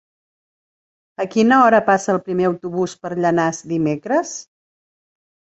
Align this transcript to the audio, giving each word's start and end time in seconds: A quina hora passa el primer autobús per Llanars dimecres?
A 1.23 1.27
quina 1.35 1.59
hora 1.65 1.81
passa 1.91 2.11
el 2.15 2.19
primer 2.29 2.47
autobús 2.53 2.97
per 3.05 3.13
Llanars 3.21 3.63
dimecres? 3.75 4.33